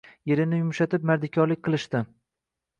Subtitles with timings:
[0.29, 2.05] Yerini yumshatib mardikorlik qilishdi.